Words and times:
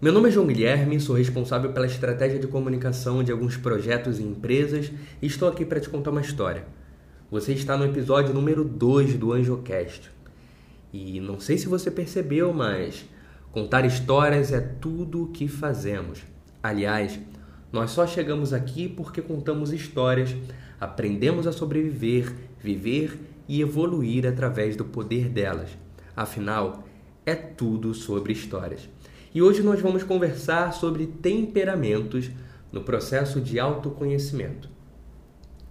Meu 0.00 0.12
nome 0.12 0.28
é 0.28 0.30
João 0.30 0.46
Guilherme, 0.46 1.00
sou 1.00 1.16
responsável 1.16 1.72
pela 1.72 1.84
estratégia 1.84 2.38
de 2.38 2.46
comunicação 2.46 3.24
de 3.24 3.32
alguns 3.32 3.56
projetos 3.56 4.20
e 4.20 4.22
empresas 4.22 4.92
e 5.20 5.26
estou 5.26 5.48
aqui 5.48 5.64
para 5.64 5.80
te 5.80 5.90
contar 5.90 6.12
uma 6.12 6.20
história. 6.20 6.66
Você 7.28 7.52
está 7.52 7.76
no 7.76 7.84
episódio 7.84 8.32
número 8.32 8.62
2 8.62 9.14
do 9.14 9.32
AnjoCast. 9.32 10.08
E 10.92 11.18
não 11.18 11.40
sei 11.40 11.58
se 11.58 11.66
você 11.66 11.90
percebeu, 11.90 12.52
mas 12.52 13.06
contar 13.50 13.84
histórias 13.84 14.52
é 14.52 14.60
tudo 14.60 15.24
o 15.24 15.32
que 15.32 15.48
fazemos. 15.48 16.22
Aliás, 16.62 17.18
nós 17.72 17.90
só 17.90 18.06
chegamos 18.06 18.52
aqui 18.52 18.88
porque 18.88 19.20
contamos 19.20 19.72
histórias, 19.72 20.32
aprendemos 20.80 21.44
a 21.44 21.50
sobreviver, 21.50 22.32
viver 22.60 23.18
e 23.48 23.60
evoluir 23.60 24.28
através 24.28 24.76
do 24.76 24.84
poder 24.84 25.28
delas. 25.28 25.70
Afinal, 26.14 26.84
é 27.26 27.34
tudo 27.34 27.92
sobre 27.94 28.32
histórias. 28.32 28.88
E 29.38 29.40
hoje 29.40 29.62
nós 29.62 29.80
vamos 29.80 30.02
conversar 30.02 30.72
sobre 30.72 31.06
temperamentos 31.06 32.28
no 32.72 32.82
processo 32.82 33.40
de 33.40 33.60
autoconhecimento. 33.60 34.68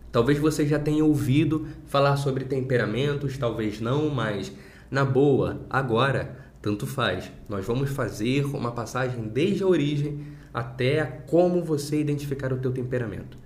Talvez 0.09 0.39
você 0.39 0.65
já 0.65 0.79
tenha 0.79 1.03
ouvido 1.03 1.67
falar 1.85 2.15
sobre 2.15 2.45
temperamentos, 2.45 3.37
talvez 3.37 3.81
não, 3.81 4.09
mas 4.09 4.53
na 4.89 5.03
boa, 5.03 5.59
agora, 5.69 6.37
tanto 6.61 6.87
faz. 6.87 7.29
Nós 7.49 7.65
vamos 7.65 7.89
fazer 7.89 8.45
uma 8.45 8.71
passagem 8.71 9.27
desde 9.27 9.63
a 9.63 9.67
origem 9.67 10.21
até 10.53 11.03
como 11.27 11.61
você 11.61 11.99
identificar 11.99 12.53
o 12.53 12.59
teu 12.59 12.71
temperamento. 12.71 13.37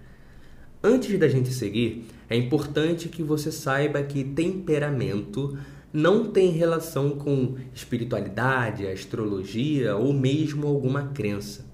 Antes 0.84 1.18
da 1.18 1.28
gente 1.28 1.52
seguir, 1.52 2.06
é 2.30 2.36
importante 2.36 3.10
que 3.10 3.24
você 3.24 3.52
saiba 3.52 4.04
que 4.04 4.24
temperamento 4.24 5.58
não 5.94 6.26
tem 6.26 6.52
relação 6.52 7.12
com 7.12 7.56
espiritualidade, 7.74 8.88
astrologia 8.88 9.96
ou 9.96 10.14
mesmo 10.14 10.68
alguma 10.68 11.10
crença. 11.10 11.66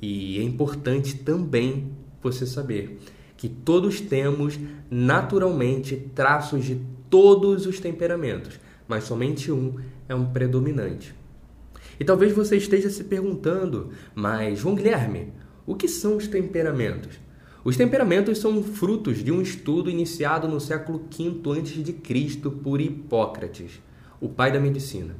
E 0.00 0.38
é 0.38 0.42
importante 0.42 1.18
também 1.18 1.90
você 2.22 2.46
saber 2.46 2.98
que 3.36 3.48
todos 3.48 4.00
temos 4.00 4.58
naturalmente 4.90 5.96
traços 6.14 6.64
de 6.64 6.80
todos 7.08 7.66
os 7.66 7.80
temperamentos, 7.80 8.60
mas 8.86 9.04
somente 9.04 9.50
um 9.50 9.76
é 10.08 10.14
um 10.14 10.26
predominante. 10.26 11.14
E 11.98 12.04
talvez 12.04 12.32
você 12.32 12.56
esteja 12.56 12.88
se 12.88 13.04
perguntando, 13.04 13.90
mas 14.14 14.60
João 14.60 14.74
Guilherme, 14.74 15.32
o 15.66 15.74
que 15.74 15.86
são 15.86 16.16
os 16.16 16.26
temperamentos? 16.26 17.18
Os 17.62 17.76
temperamentos 17.76 18.38
são 18.38 18.62
frutos 18.62 19.22
de 19.22 19.30
um 19.30 19.42
estudo 19.42 19.90
iniciado 19.90 20.48
no 20.48 20.58
século 20.58 20.98
V 20.98 21.42
a.C. 21.50 22.50
por 22.62 22.80
Hipócrates, 22.80 23.82
o 24.18 24.30
pai 24.30 24.50
da 24.50 24.58
medicina. 24.58 25.14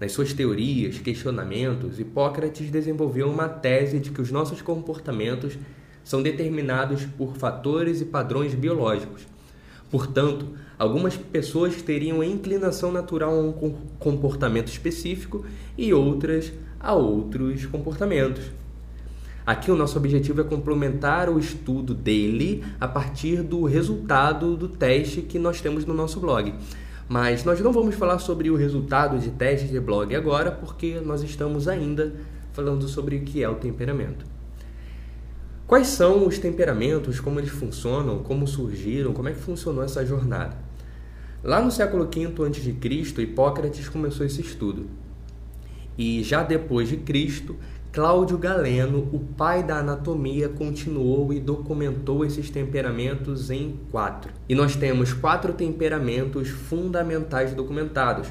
Nas 0.00 0.10
suas 0.10 0.32
teorias, 0.32 0.98
questionamentos, 0.98 2.00
Hipócrates 2.00 2.68
desenvolveu 2.68 3.30
uma 3.30 3.48
tese 3.48 4.00
de 4.00 4.10
que 4.10 4.20
os 4.20 4.32
nossos 4.32 4.60
comportamentos 4.60 5.56
são 6.02 6.20
determinados 6.20 7.06
por 7.16 7.36
fatores 7.36 8.00
e 8.00 8.06
padrões 8.06 8.54
biológicos. 8.54 9.22
Portanto, 9.88 10.48
algumas 10.76 11.16
pessoas 11.16 11.80
teriam 11.80 12.24
inclinação 12.24 12.90
natural 12.90 13.38
a 13.38 13.40
um 13.40 13.52
comportamento 14.00 14.66
específico 14.66 15.46
e 15.78 15.94
outras 15.94 16.52
a 16.80 16.92
outros 16.92 17.66
comportamentos. 17.66 18.63
Aqui 19.46 19.70
o 19.70 19.76
nosso 19.76 19.98
objetivo 19.98 20.40
é 20.40 20.44
complementar 20.44 21.28
o 21.28 21.38
estudo 21.38 21.94
dele 21.94 22.64
a 22.80 22.88
partir 22.88 23.42
do 23.42 23.64
resultado 23.64 24.56
do 24.56 24.68
teste 24.68 25.20
que 25.20 25.38
nós 25.38 25.60
temos 25.60 25.84
no 25.84 25.92
nosso 25.92 26.18
blog. 26.18 26.54
Mas 27.06 27.44
nós 27.44 27.60
não 27.60 27.70
vamos 27.70 27.94
falar 27.94 28.18
sobre 28.20 28.48
o 28.48 28.56
resultado 28.56 29.18
de 29.18 29.30
teste 29.30 29.68
de 29.68 29.78
blog 29.78 30.14
agora, 30.14 30.50
porque 30.50 30.98
nós 31.00 31.22
estamos 31.22 31.68
ainda 31.68 32.14
falando 32.54 32.88
sobre 32.88 33.16
o 33.16 33.20
que 33.22 33.42
é 33.42 33.48
o 33.48 33.56
temperamento. 33.56 34.24
Quais 35.66 35.88
são 35.88 36.26
os 36.26 36.38
temperamentos, 36.38 37.20
como 37.20 37.38
eles 37.38 37.50
funcionam, 37.50 38.20
como 38.20 38.46
surgiram, 38.46 39.12
como 39.12 39.28
é 39.28 39.32
que 39.32 39.40
funcionou 39.40 39.84
essa 39.84 40.06
jornada? 40.06 40.56
Lá 41.42 41.60
no 41.60 41.70
século 41.70 42.08
V 42.10 42.26
a.C., 42.46 43.22
Hipócrates 43.22 43.90
começou 43.90 44.24
esse 44.24 44.40
estudo. 44.40 44.86
E 45.96 46.22
já 46.22 46.42
depois 46.42 46.88
de 46.88 46.96
Cristo, 46.96 47.56
Cláudio 47.94 48.36
Galeno, 48.36 49.08
o 49.12 49.20
pai 49.20 49.62
da 49.62 49.78
anatomia, 49.78 50.48
continuou 50.48 51.32
e 51.32 51.38
documentou 51.38 52.24
esses 52.24 52.50
temperamentos 52.50 53.52
em 53.52 53.78
quatro. 53.92 54.32
E 54.48 54.54
nós 54.56 54.74
temos 54.74 55.12
quatro 55.12 55.52
temperamentos 55.52 56.48
fundamentais 56.48 57.54
documentados: 57.54 58.26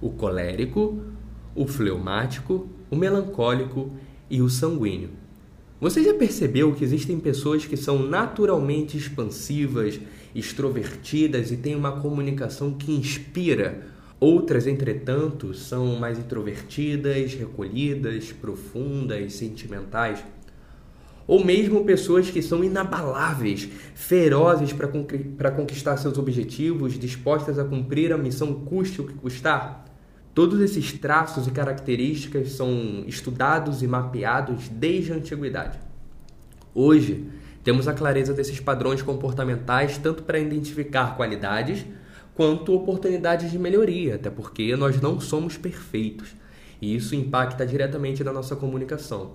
o 0.00 0.10
colérico, 0.10 1.02
o 1.52 1.66
fleumático, 1.66 2.68
o 2.88 2.94
melancólico 2.94 3.90
e 4.30 4.40
o 4.40 4.48
sanguíneo. 4.48 5.10
Você 5.80 6.04
já 6.04 6.14
percebeu 6.14 6.72
que 6.72 6.84
existem 6.84 7.18
pessoas 7.18 7.66
que 7.66 7.76
são 7.76 7.98
naturalmente 7.98 8.96
expansivas, 8.96 9.98
extrovertidas 10.32 11.50
e 11.50 11.56
têm 11.56 11.74
uma 11.74 12.00
comunicação 12.00 12.72
que 12.72 12.92
inspira? 12.92 13.97
Outras, 14.20 14.66
entretanto, 14.66 15.54
são 15.54 15.96
mais 15.96 16.18
introvertidas, 16.18 17.34
recolhidas, 17.34 18.32
profundas, 18.32 19.34
sentimentais. 19.34 20.24
Ou 21.24 21.44
mesmo 21.44 21.84
pessoas 21.84 22.28
que 22.28 22.42
são 22.42 22.64
inabaláveis, 22.64 23.68
ferozes 23.94 24.72
para 24.72 25.50
conquistar 25.52 25.96
seus 25.98 26.18
objetivos, 26.18 26.98
dispostas 26.98 27.58
a 27.58 27.64
cumprir 27.64 28.12
a 28.12 28.18
missão 28.18 28.54
custe 28.54 29.00
o 29.00 29.06
que 29.06 29.14
custar. 29.14 29.84
Todos 30.34 30.60
esses 30.60 30.92
traços 30.92 31.46
e 31.46 31.50
características 31.50 32.52
são 32.52 33.04
estudados 33.06 33.82
e 33.82 33.86
mapeados 33.86 34.68
desde 34.68 35.12
a 35.12 35.16
antiguidade. 35.16 35.78
Hoje, 36.74 37.24
temos 37.62 37.86
a 37.86 37.92
clareza 37.92 38.32
desses 38.32 38.58
padrões 38.58 39.02
comportamentais 39.02 39.98
tanto 39.98 40.22
para 40.22 40.38
identificar 40.38 41.16
qualidades 41.16 41.84
quanto 42.38 42.72
oportunidades 42.72 43.50
de 43.50 43.58
melhoria, 43.58 44.14
até 44.14 44.30
porque 44.30 44.76
nós 44.76 45.00
não 45.00 45.18
somos 45.18 45.56
perfeitos 45.56 46.36
e 46.80 46.94
isso 46.94 47.16
impacta 47.16 47.66
diretamente 47.66 48.22
na 48.22 48.32
nossa 48.32 48.54
comunicação. 48.54 49.32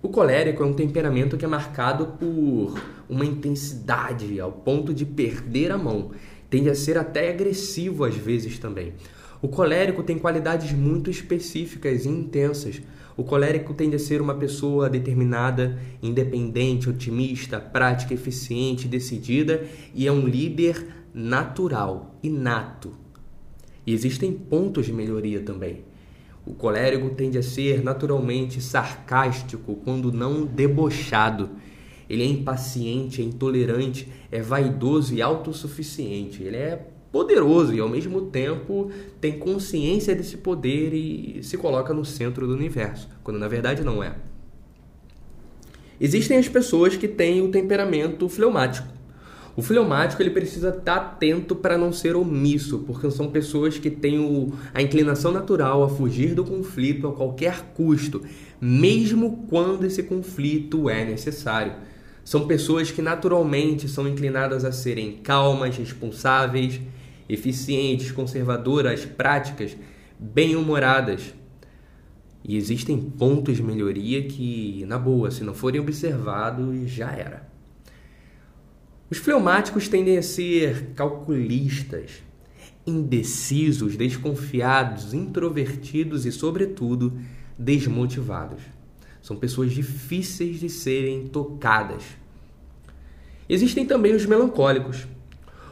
O 0.00 0.08
colérico 0.08 0.62
é 0.62 0.66
um 0.66 0.72
temperamento 0.72 1.36
que 1.36 1.44
é 1.44 1.48
marcado 1.48 2.06
por 2.18 2.80
uma 3.06 3.26
intensidade 3.26 4.40
ao 4.40 4.50
ponto 4.50 4.94
de 4.94 5.04
perder 5.04 5.70
a 5.70 5.76
mão, 5.76 6.12
tende 6.48 6.70
a 6.70 6.74
ser 6.74 6.96
até 6.96 7.28
agressivo 7.28 8.02
às 8.02 8.14
vezes 8.14 8.58
também. 8.58 8.94
O 9.42 9.48
colérico 9.48 10.02
tem 10.02 10.18
qualidades 10.18 10.72
muito 10.72 11.10
específicas 11.10 12.06
e 12.06 12.08
intensas. 12.08 12.80
O 13.14 13.24
colérico 13.24 13.74
tende 13.74 13.96
a 13.96 13.98
ser 13.98 14.22
uma 14.22 14.34
pessoa 14.34 14.88
determinada, 14.88 15.78
independente, 16.02 16.88
otimista, 16.88 17.60
prática, 17.60 18.14
eficiente, 18.14 18.88
decidida 18.88 19.66
e 19.94 20.06
é 20.06 20.12
um 20.12 20.26
líder 20.26 21.04
natural, 21.16 22.14
inato. 22.22 22.92
E 23.86 23.94
existem 23.94 24.30
pontos 24.30 24.84
de 24.84 24.92
melhoria 24.92 25.40
também. 25.40 25.82
O 26.44 26.52
colérico 26.52 27.08
tende 27.14 27.38
a 27.38 27.42
ser 27.42 27.82
naturalmente 27.82 28.60
sarcástico, 28.60 29.76
quando 29.76 30.12
não 30.12 30.44
debochado. 30.44 31.48
Ele 32.08 32.22
é 32.22 32.26
impaciente, 32.26 33.22
é 33.22 33.24
intolerante, 33.24 34.08
é 34.30 34.42
vaidoso 34.42 35.14
e 35.14 35.22
autossuficiente. 35.22 36.42
Ele 36.42 36.58
é 36.58 36.86
poderoso 37.10 37.74
e 37.74 37.80
ao 37.80 37.88
mesmo 37.88 38.26
tempo 38.26 38.90
tem 39.18 39.38
consciência 39.38 40.14
desse 40.14 40.36
poder 40.36 40.92
e 40.92 41.42
se 41.42 41.56
coloca 41.56 41.94
no 41.94 42.04
centro 42.04 42.46
do 42.46 42.52
universo, 42.52 43.08
quando 43.24 43.38
na 43.38 43.48
verdade 43.48 43.82
não 43.82 44.02
é. 44.02 44.14
Existem 45.98 46.36
as 46.36 46.46
pessoas 46.46 46.94
que 46.94 47.08
têm 47.08 47.40
o 47.40 47.50
temperamento 47.50 48.28
fleumático. 48.28 48.95
O 49.56 49.62
fleumático 49.62 50.22
ele 50.22 50.30
precisa 50.30 50.68
estar 50.68 50.96
atento 50.96 51.56
para 51.56 51.78
não 51.78 51.90
ser 51.90 52.14
omisso, 52.14 52.80
porque 52.80 53.10
são 53.10 53.30
pessoas 53.30 53.78
que 53.78 53.88
têm 53.88 54.18
o, 54.18 54.52
a 54.74 54.82
inclinação 54.82 55.32
natural 55.32 55.82
a 55.82 55.88
fugir 55.88 56.34
do 56.34 56.44
conflito 56.44 57.08
a 57.08 57.12
qualquer 57.14 57.72
custo, 57.72 58.20
mesmo 58.60 59.46
quando 59.48 59.86
esse 59.86 60.02
conflito 60.02 60.90
é 60.90 61.06
necessário. 61.06 61.72
São 62.22 62.46
pessoas 62.46 62.90
que 62.90 63.00
naturalmente 63.00 63.88
são 63.88 64.06
inclinadas 64.06 64.62
a 64.62 64.72
serem 64.72 65.12
calmas, 65.22 65.78
responsáveis, 65.78 66.78
eficientes, 67.26 68.12
conservadoras, 68.12 69.06
práticas, 69.06 69.74
bem-humoradas. 70.18 71.32
E 72.44 72.58
existem 72.58 73.00
pontos 73.00 73.56
de 73.56 73.62
melhoria 73.62 74.22
que, 74.24 74.84
na 74.86 74.98
boa, 74.98 75.30
se 75.30 75.42
não 75.42 75.54
forem 75.54 75.80
observados, 75.80 76.90
já 76.90 77.10
era. 77.10 77.55
Os 79.08 79.18
fleumáticos 79.18 79.86
tendem 79.88 80.18
a 80.18 80.22
ser 80.22 80.88
calculistas, 80.96 82.22
indecisos, 82.84 83.96
desconfiados, 83.96 85.14
introvertidos 85.14 86.26
e, 86.26 86.32
sobretudo, 86.32 87.12
desmotivados. 87.56 88.60
São 89.22 89.36
pessoas 89.36 89.72
difíceis 89.72 90.58
de 90.58 90.68
serem 90.68 91.28
tocadas. 91.28 92.02
Existem 93.48 93.86
também 93.86 94.12
os 94.12 94.26
melancólicos. 94.26 95.06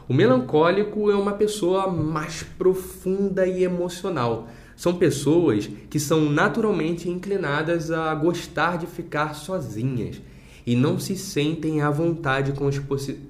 O 0.07 0.13
melancólico 0.13 1.11
é 1.11 1.15
uma 1.15 1.33
pessoa 1.33 1.91
mais 1.91 2.41
profunda 2.41 3.45
e 3.45 3.63
emocional. 3.63 4.47
são 4.77 4.95
pessoas 4.95 5.69
que 5.89 5.99
são 5.99 6.29
naturalmente 6.29 7.09
inclinadas 7.09 7.91
a 7.91 8.13
gostar 8.13 8.77
de 8.77 8.85
ficar 8.85 9.33
sozinhas 9.33 10.21
e 10.65 10.75
não 10.75 10.97
se 10.97 11.15
sentem 11.15 11.81
à 11.81 11.89
vontade 11.91 12.53
com 12.53 12.69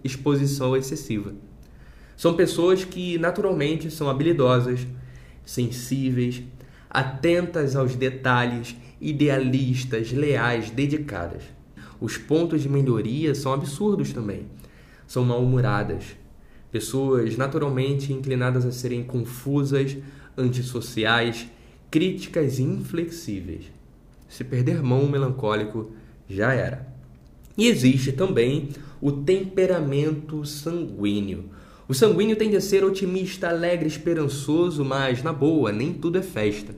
exposição 0.03 0.75
excessiva. 0.75 1.33
São 2.15 2.33
pessoas 2.35 2.85
que 2.85 3.17
naturalmente 3.17 3.91
são 3.91 4.09
habilidosas, 4.09 4.87
sensíveis, 5.45 6.41
atentas 6.89 7.75
aos 7.75 7.95
detalhes, 7.95 8.75
idealistas, 9.01 10.13
leais, 10.13 10.69
dedicadas. 10.69 11.43
Os 11.99 12.17
pontos 12.17 12.61
de 12.61 12.69
melhoria 12.69 13.35
são 13.35 13.53
absurdos 13.53 14.13
também. 14.13 14.47
São 15.05 15.25
mal-humoradas, 15.25 16.15
pessoas 16.71 17.35
naturalmente 17.35 18.13
inclinadas 18.13 18.65
a 18.65 18.71
serem 18.71 19.03
confusas, 19.03 19.97
antissociais, 20.37 21.47
críticas 21.91 22.59
e 22.59 22.63
inflexíveis. 22.63 23.65
Se 24.27 24.43
perder 24.43 24.81
mão 24.81 25.07
melancólico, 25.07 25.91
já 26.27 26.53
era. 26.53 26.94
E 27.57 27.67
existe 27.67 28.11
também 28.11 28.69
o 29.01 29.11
temperamento 29.11 30.45
sanguíneo. 30.45 31.45
O 31.87 31.93
sanguíneo 31.93 32.35
tende 32.35 32.55
a 32.55 32.61
ser 32.61 32.83
otimista, 32.83 33.49
alegre, 33.49 33.87
esperançoso, 33.87 34.83
mas 34.83 35.21
na 35.21 35.31
boa, 35.31 35.71
nem 35.71 35.93
tudo 35.93 36.17
é 36.17 36.21
festa. 36.21 36.75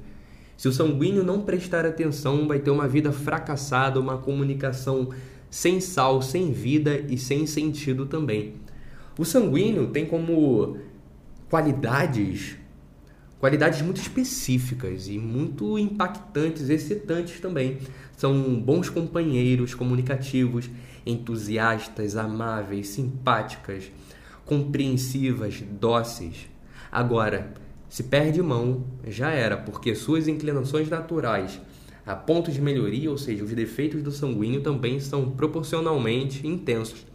Se 0.57 0.67
o 0.67 0.73
sanguíneo 0.73 1.23
não 1.23 1.41
prestar 1.41 1.85
atenção, 1.85 2.47
vai 2.47 2.59
ter 2.59 2.71
uma 2.71 2.87
vida 2.87 3.11
fracassada, 3.11 3.99
uma 3.99 4.17
comunicação 4.17 5.09
sem 5.49 5.79
sal, 5.79 6.21
sem 6.21 6.51
vida 6.51 7.05
e 7.07 7.17
sem 7.17 7.45
sentido 7.45 8.05
também. 8.05 8.55
O 9.17 9.23
sanguíneo 9.23 9.87
tem 9.87 10.05
como 10.05 10.77
qualidades 11.49 12.57
qualidades 13.39 13.81
muito 13.81 14.01
específicas 14.01 15.07
e 15.07 15.17
muito 15.17 15.77
impactantes, 15.77 16.69
excitantes 16.69 17.39
também. 17.39 17.77
São 18.15 18.59
bons 18.59 18.89
companheiros, 18.89 19.73
comunicativos, 19.73 20.69
entusiastas, 21.05 22.15
amáveis, 22.15 22.89
simpáticas, 22.89 23.91
compreensivas, 24.45 25.61
dóceis. 25.79 26.47
Agora, 26.91 27.53
se 27.89 28.03
perde 28.03 28.41
mão, 28.41 28.85
já 29.05 29.31
era, 29.31 29.57
porque 29.57 29.95
suas 29.95 30.27
inclinações 30.27 30.89
naturais 30.89 31.61
a 32.07 32.15
ponto 32.15 32.49
de 32.49 32.61
melhoria, 32.61 33.11
ou 33.11 33.17
seja, 33.17 33.43
os 33.43 33.51
defeitos 33.51 34.01
do 34.01 34.11
sanguíneo 34.11 34.61
também 34.61 34.97
são 34.97 35.29
proporcionalmente 35.31 36.47
intensos. 36.47 37.05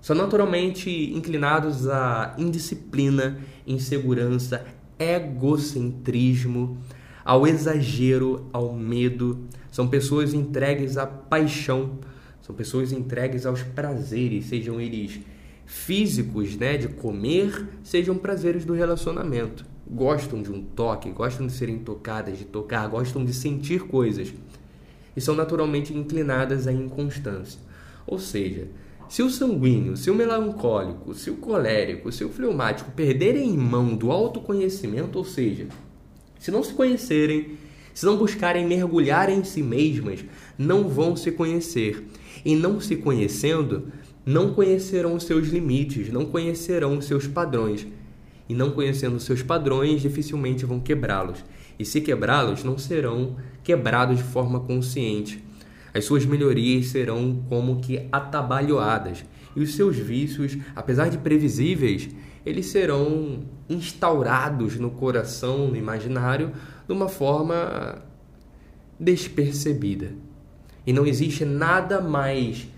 São 0.00 0.16
naturalmente 0.16 0.90
inclinados 1.14 1.88
à 1.88 2.34
indisciplina, 2.36 3.38
insegurança, 3.64 4.66
egocentrismo, 4.98 6.78
ao 7.24 7.46
exagero, 7.46 8.48
ao 8.52 8.74
medo. 8.74 9.40
São 9.70 9.88
pessoas 9.88 10.34
entregues 10.34 10.96
à 10.96 11.06
paixão, 11.06 11.98
são 12.42 12.54
pessoas 12.54 12.92
entregues 12.92 13.46
aos 13.46 13.62
prazeres, 13.62 14.46
sejam 14.46 14.80
eles 14.80 15.20
físicos, 15.66 16.56
né, 16.56 16.76
de 16.76 16.88
comer, 16.88 17.68
sejam 17.82 18.16
prazeres 18.16 18.64
do 18.64 18.74
relacionamento. 18.74 19.64
Gostam 19.86 20.42
de 20.42 20.52
um 20.52 20.62
toque, 20.62 21.10
gostam 21.10 21.46
de 21.46 21.52
serem 21.52 21.78
tocadas, 21.78 22.38
de 22.38 22.44
tocar, 22.44 22.86
gostam 22.88 23.24
de 23.24 23.32
sentir 23.32 23.82
coisas. 23.82 24.32
E 25.16 25.20
são 25.20 25.34
naturalmente 25.34 25.94
inclinadas 25.94 26.66
à 26.66 26.72
inconstância. 26.72 27.58
Ou 28.06 28.18
seja, 28.18 28.68
se 29.08 29.22
o 29.22 29.30
sanguíneo, 29.30 29.96
se 29.96 30.10
o 30.10 30.14
melancólico, 30.14 31.14
se 31.14 31.30
o 31.30 31.36
colérico, 31.36 32.10
se 32.10 32.24
o 32.24 32.28
fleumático 32.28 32.90
perderem 32.92 33.56
mão 33.56 33.94
do 33.94 34.10
autoconhecimento, 34.10 35.18
ou 35.18 35.24
seja, 35.24 35.68
se 36.38 36.50
não 36.50 36.62
se 36.62 36.74
conhecerem, 36.74 37.58
se 37.92 38.04
não 38.04 38.16
buscarem 38.16 38.66
mergulhar 38.66 39.30
em 39.30 39.44
si 39.44 39.62
mesmas, 39.62 40.24
não 40.58 40.88
vão 40.88 41.14
se 41.14 41.30
conhecer. 41.30 42.04
E 42.44 42.56
não 42.56 42.80
se 42.80 42.96
conhecendo, 42.96 43.88
não 44.26 44.52
conhecerão 44.52 45.14
os 45.14 45.24
seus 45.24 45.48
limites, 45.48 46.12
não 46.12 46.26
conhecerão 46.26 46.98
os 46.98 47.06
seus 47.06 47.26
padrões. 47.26 47.86
E 48.48 48.54
não 48.54 48.72
conhecendo 48.72 49.16
os 49.16 49.24
seus 49.24 49.42
padrões, 49.42 50.02
dificilmente 50.02 50.66
vão 50.66 50.80
quebrá-los. 50.80 51.44
E 51.78 51.84
se 51.84 52.00
quebrá-los, 52.00 52.64
não 52.64 52.76
serão 52.76 53.36
quebrados 53.62 54.18
de 54.18 54.24
forma 54.24 54.60
consciente 54.60 55.42
as 55.94 56.04
suas 56.04 56.26
melhorias 56.26 56.86
serão 56.86 57.42
como 57.48 57.80
que 57.80 58.08
atabalhoadas 58.10 59.24
e 59.56 59.60
os 59.60 59.74
seus 59.74 59.96
vícios, 59.96 60.58
apesar 60.74 61.08
de 61.08 61.18
previsíveis, 61.18 62.08
eles 62.44 62.66
serão 62.66 63.44
instaurados 63.68 64.76
no 64.76 64.90
coração, 64.90 65.68
no 65.68 65.76
imaginário, 65.76 66.52
de 66.86 66.92
uma 66.92 67.08
forma 67.08 68.02
despercebida. 68.98 70.12
E 70.86 70.92
não 70.92 71.06
existe 71.06 71.44
nada 71.44 72.00
mais 72.00 72.68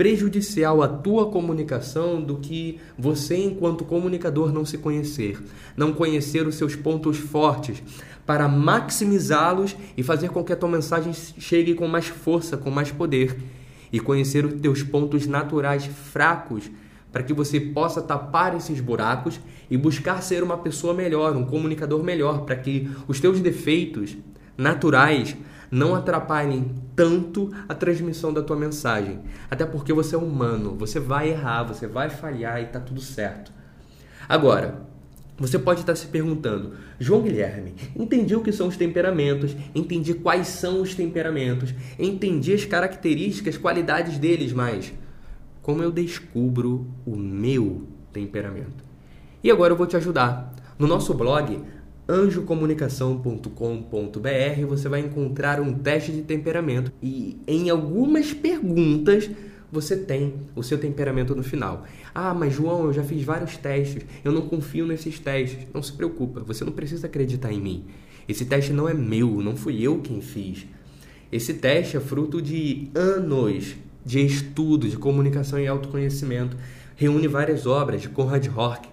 prejudicial 0.00 0.82
à 0.82 0.88
tua 0.88 1.26
comunicação 1.26 2.22
do 2.22 2.38
que 2.38 2.80
você, 2.96 3.36
enquanto 3.36 3.84
comunicador, 3.84 4.50
não 4.50 4.64
se 4.64 4.78
conhecer, 4.78 5.38
não 5.76 5.92
conhecer 5.92 6.46
os 6.46 6.54
seus 6.54 6.74
pontos 6.74 7.18
fortes, 7.18 7.82
para 8.24 8.48
maximizá-los 8.48 9.76
e 9.98 10.02
fazer 10.02 10.30
com 10.30 10.42
que 10.42 10.54
a 10.54 10.56
tua 10.56 10.70
mensagem 10.70 11.12
chegue 11.12 11.74
com 11.74 11.86
mais 11.86 12.06
força, 12.06 12.56
com 12.56 12.70
mais 12.70 12.90
poder. 12.90 13.36
E 13.92 14.00
conhecer 14.00 14.46
os 14.46 14.58
teus 14.58 14.82
pontos 14.82 15.26
naturais 15.26 15.84
fracos 15.84 16.70
para 17.12 17.22
que 17.22 17.34
você 17.34 17.60
possa 17.60 18.00
tapar 18.00 18.56
esses 18.56 18.80
buracos 18.80 19.38
e 19.70 19.76
buscar 19.76 20.22
ser 20.22 20.42
uma 20.42 20.56
pessoa 20.56 20.94
melhor, 20.94 21.36
um 21.36 21.44
comunicador 21.44 22.02
melhor, 22.02 22.46
para 22.46 22.56
que 22.56 22.88
os 23.06 23.20
teus 23.20 23.38
defeitos 23.38 24.16
naturais 24.56 25.36
não 25.70 25.94
atrapalhem 25.94 26.74
tanto 26.96 27.50
a 27.68 27.74
transmissão 27.74 28.32
da 28.32 28.42
tua 28.42 28.56
mensagem. 28.56 29.20
Até 29.50 29.64
porque 29.64 29.92
você 29.92 30.14
é 30.14 30.18
humano, 30.18 30.74
você 30.74 30.98
vai 30.98 31.30
errar, 31.30 31.62
você 31.62 31.86
vai 31.86 32.10
falhar 32.10 32.60
e 32.60 32.66
tá 32.66 32.80
tudo 32.80 33.00
certo. 33.00 33.52
Agora, 34.28 34.82
você 35.38 35.58
pode 35.58 35.80
estar 35.80 35.94
se 35.94 36.06
perguntando, 36.08 36.74
João 36.98 37.22
Guilherme, 37.22 37.74
entendi 37.96 38.36
o 38.36 38.42
que 38.42 38.52
são 38.52 38.68
os 38.68 38.76
temperamentos, 38.76 39.56
entendi 39.74 40.12
quais 40.12 40.48
são 40.48 40.82
os 40.82 40.94
temperamentos, 40.94 41.74
entendi 41.98 42.52
as 42.52 42.66
características, 42.66 43.56
qualidades 43.56 44.18
deles, 44.18 44.52
mas 44.52 44.92
como 45.62 45.82
eu 45.82 45.90
descubro 45.90 46.86
o 47.06 47.16
meu 47.16 47.86
temperamento? 48.12 48.84
E 49.42 49.50
agora 49.50 49.72
eu 49.72 49.76
vou 49.78 49.86
te 49.86 49.96
ajudar. 49.96 50.54
No 50.78 50.86
nosso 50.86 51.14
blog 51.14 51.62
anjocomunicação.com.br 52.10 54.66
você 54.68 54.88
vai 54.88 55.00
encontrar 55.00 55.60
um 55.60 55.72
teste 55.72 56.10
de 56.10 56.22
temperamento 56.22 56.92
e 57.00 57.38
em 57.46 57.70
algumas 57.70 58.32
perguntas 58.32 59.30
você 59.70 59.96
tem 59.96 60.34
o 60.56 60.64
seu 60.64 60.78
temperamento 60.78 61.36
no 61.36 61.44
final. 61.44 61.86
Ah, 62.12 62.34
mas 62.34 62.52
João, 62.52 62.86
eu 62.86 62.92
já 62.92 63.04
fiz 63.04 63.22
vários 63.22 63.56
testes, 63.56 64.04
eu 64.24 64.32
não 64.32 64.42
confio 64.42 64.84
nesses 64.84 65.20
testes. 65.20 65.68
Não 65.72 65.80
se 65.80 65.92
preocupa, 65.92 66.40
você 66.40 66.64
não 66.64 66.72
precisa 66.72 67.06
acreditar 67.06 67.52
em 67.52 67.60
mim. 67.60 67.84
Esse 68.28 68.44
teste 68.44 68.72
não 68.72 68.88
é 68.88 68.94
meu, 68.94 69.40
não 69.40 69.54
fui 69.54 69.80
eu 69.80 70.00
quem 70.00 70.20
fiz. 70.20 70.66
Esse 71.30 71.54
teste 71.54 71.96
é 71.96 72.00
fruto 72.00 72.42
de 72.42 72.90
anos 72.92 73.76
de 74.04 74.26
estudo, 74.26 74.88
de 74.88 74.96
comunicação 74.96 75.60
e 75.60 75.68
autoconhecimento. 75.68 76.56
Reúne 76.96 77.28
várias 77.28 77.66
obras 77.66 78.02
de 78.02 78.08
Conrad 78.08 78.44
Rock, 78.48 78.88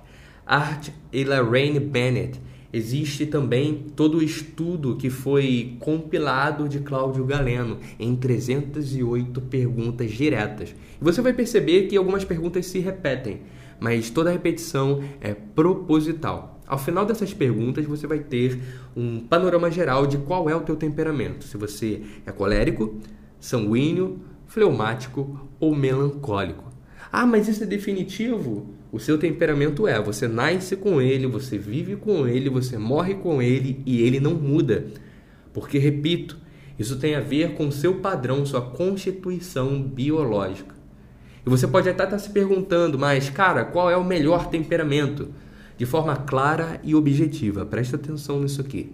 Art 0.46 0.90
e 1.12 1.24
Lorraine 1.24 1.80
Bennett 1.80 2.40
Existe 2.72 3.26
também 3.26 3.86
todo 3.96 4.18
o 4.18 4.24
estudo 4.24 4.98
que 4.98 5.10
foi 5.10 5.78
compilado 5.80 6.68
de 6.68 6.80
Cláudio 6.80 7.24
Galeno 7.26 7.80
em 7.98 8.16
308 8.16 9.40
perguntas 9.42 10.12
diretas. 10.12 10.76
Você 11.00 11.22
vai 11.22 11.34
perceber 11.34 11.88
que 11.88 11.96
algumas 11.96 12.26
perguntas 12.26 12.66
se 12.66 12.80
repetem, 12.80 13.42
mas 13.80 14.10
toda 14.10 14.32
repetição 14.32 15.02
é 15.22 15.34
proposital. 15.34 16.60
Ao 16.68 16.78
final 16.78 17.06
dessas 17.06 17.34
perguntas, 17.34 17.86
você 17.86 18.06
vai 18.06 18.20
ter 18.20 18.60
um 18.96 19.22
panorama 19.22 19.72
geral 19.72 20.06
de 20.06 20.18
qual 20.18 20.50
é 20.50 20.56
o 20.56 20.60
teu 20.60 20.76
temperamento. 20.76 21.46
Se 21.46 21.56
você 21.56 22.02
é 22.26 22.32
colérico, 22.32 23.00
sanguíneo, 23.40 24.20
fleumático 24.48 25.50
ou 25.60 25.74
melancólico. 25.74 26.66
Ah, 27.10 27.26
mas 27.26 27.48
isso 27.48 27.64
é 27.64 27.66
definitivo? 27.66 28.77
O 28.92 29.00
seu 29.00 29.18
temperamento 29.18 29.88
é, 29.88 30.02
você 30.02 30.28
nasce 30.28 30.76
com 30.76 31.02
ele, 31.02 31.28
você 31.28 31.58
vive 31.58 31.96
com 31.96 32.28
ele, 32.28 32.50
você 32.50 32.78
morre 32.78 33.16
com 33.16 33.42
ele 33.42 33.82
e 33.86 34.02
ele 34.02 34.20
não 34.20 34.34
muda. 34.34 34.88
Porque, 35.54 35.78
repito, 35.78 36.38
isso 36.80 36.98
tem 36.98 37.16
a 37.16 37.20
ver 37.20 37.54
com 37.54 37.70
seu 37.70 37.96
padrão, 37.96 38.46
sua 38.46 38.62
constituição 38.62 39.82
biológica. 39.82 40.76
E 41.46 41.50
você 41.50 41.68
pode 41.68 41.90
até 41.90 42.04
estar 42.04 42.20
se 42.20 42.30
perguntando, 42.30 42.98
mas, 42.98 43.30
cara, 43.30 43.66
qual 43.66 43.90
é 43.90 43.98
o 43.98 44.04
melhor 44.04 44.50
temperamento? 44.50 45.30
De 45.78 45.86
forma 45.86 46.16
clara 46.16 46.80
e 46.84 46.96
objetiva, 46.96 47.66
presta 47.66 47.96
atenção 47.96 48.42
nisso 48.42 48.62
aqui. 48.62 48.94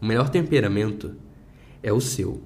O 0.00 0.06
melhor 0.06 0.28
temperamento 0.28 1.14
é 1.82 1.92
o 1.92 2.00
seu. 2.00 2.40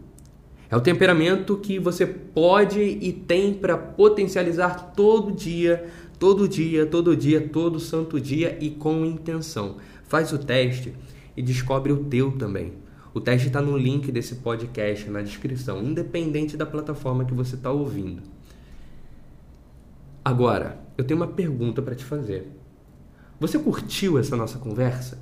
É 0.70 0.76
o 0.76 0.80
temperamento 0.80 1.58
que 1.58 1.78
você 1.78 2.06
pode 2.06 2.80
e 2.80 3.12
tem 3.12 3.52
para 3.52 3.76
potencializar 3.76 4.94
todo 4.96 5.30
dia, 5.30 5.86
todo 6.22 6.48
dia, 6.48 6.86
todo 6.86 7.16
dia, 7.16 7.40
todo 7.48 7.80
santo 7.80 8.20
dia 8.20 8.56
e 8.60 8.70
com 8.70 9.04
intenção. 9.04 9.78
Faz 10.04 10.32
o 10.32 10.38
teste 10.38 10.94
e 11.36 11.42
descobre 11.42 11.90
o 11.90 12.04
teu 12.04 12.30
também. 12.38 12.74
O 13.12 13.20
teste 13.20 13.48
está 13.48 13.60
no 13.60 13.76
link 13.76 14.12
desse 14.12 14.36
podcast 14.36 15.10
na 15.10 15.20
descrição, 15.20 15.82
independente 15.82 16.56
da 16.56 16.64
plataforma 16.64 17.24
que 17.24 17.34
você 17.34 17.56
está 17.56 17.72
ouvindo. 17.72 18.22
Agora, 20.24 20.78
eu 20.96 21.02
tenho 21.02 21.18
uma 21.18 21.26
pergunta 21.26 21.82
para 21.82 21.96
te 21.96 22.04
fazer. 22.04 22.52
Você 23.40 23.58
curtiu 23.58 24.16
essa 24.16 24.36
nossa 24.36 24.60
conversa? 24.60 25.20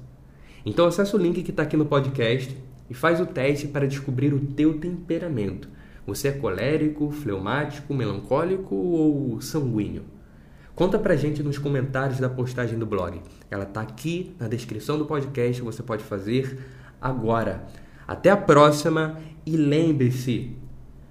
Então 0.67 0.85
acessa 0.85 1.17
o 1.17 1.19
link 1.19 1.43
que 1.43 1.51
está 1.51 1.63
aqui 1.63 1.79
no 1.79 1.87
podcast 1.87 2.55
e 2.91 2.93
faz 2.93 3.23
o 3.23 3.27
teste 3.27 3.67
para 3.69 3.89
descobrir 3.89 4.35
o 4.35 4.49
teu 4.49 4.79
temperamento. 4.79 5.67
Você 6.07 6.29
é 6.29 6.33
colérico, 6.33 7.11
fleumático, 7.11 7.95
melancólico 7.95 8.75
ou 8.75 9.41
sanguíneo? 9.41 10.20
Conta 10.81 10.99
pra 10.99 11.15
gente 11.15 11.43
nos 11.43 11.59
comentários 11.59 12.19
da 12.19 12.31
postagem 12.31 12.79
do 12.79 12.87
blog. 12.87 13.21
Ela 13.51 13.67
tá 13.67 13.83
aqui 13.83 14.35
na 14.39 14.49
descrição 14.49 14.97
do 14.97 15.05
podcast, 15.05 15.61
você 15.61 15.83
pode 15.83 16.03
fazer 16.03 16.59
agora. 16.99 17.67
Até 18.09 18.31
a 18.31 18.37
próxima 18.39 19.21
e 19.45 19.59
lembre-se, 19.59 20.57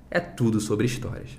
é 0.10 0.20
tudo 0.20 0.60
sobre 0.60 0.88
histórias. 0.88 1.38